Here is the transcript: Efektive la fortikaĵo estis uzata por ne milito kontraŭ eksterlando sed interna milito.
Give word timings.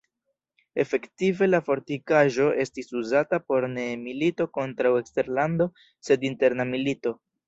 Efektive 0.83 1.47
la 1.49 1.57
fortikaĵo 1.65 2.47
estis 2.63 2.89
uzata 2.99 3.39
por 3.51 3.67
ne 3.73 3.83
milito 4.07 4.47
kontraŭ 4.59 4.93
eksterlando 5.03 5.69
sed 6.09 6.27
interna 6.31 6.67
milito. 6.71 7.15